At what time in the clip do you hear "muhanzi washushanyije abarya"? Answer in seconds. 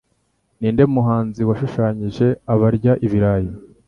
0.93-2.93